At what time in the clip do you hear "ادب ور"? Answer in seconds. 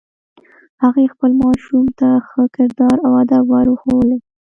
3.23-3.67